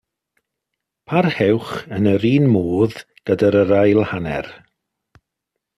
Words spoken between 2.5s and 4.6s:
modd gyda'r ail hanner.